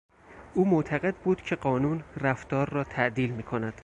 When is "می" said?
3.31-3.43